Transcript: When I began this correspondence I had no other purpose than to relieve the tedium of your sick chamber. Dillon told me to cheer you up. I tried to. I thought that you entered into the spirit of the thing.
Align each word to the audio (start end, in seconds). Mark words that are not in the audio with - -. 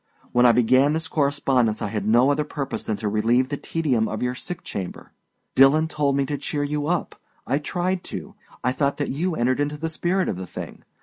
When 0.31 0.47
I 0.47 0.51
began 0.51 0.93
this 0.93 1.07
correspondence 1.07 1.79
I 1.79 1.89
had 1.89 2.07
no 2.07 2.31
other 2.31 2.43
purpose 2.43 2.81
than 2.81 2.97
to 2.97 3.07
relieve 3.07 3.49
the 3.49 3.55
tedium 3.57 4.07
of 4.07 4.23
your 4.23 4.33
sick 4.33 4.63
chamber. 4.63 5.11
Dillon 5.53 5.87
told 5.87 6.15
me 6.17 6.25
to 6.25 6.39
cheer 6.39 6.63
you 6.63 6.87
up. 6.87 7.13
I 7.45 7.59
tried 7.59 8.03
to. 8.05 8.33
I 8.63 8.71
thought 8.71 8.97
that 8.97 9.09
you 9.09 9.35
entered 9.35 9.59
into 9.59 9.77
the 9.77 9.89
spirit 9.89 10.27
of 10.27 10.37
the 10.37 10.47
thing. 10.47 10.83